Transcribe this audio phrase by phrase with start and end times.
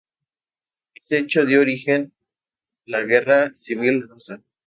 [0.95, 2.11] Este hecho dio origen
[2.85, 4.41] la Guerra civil rusa.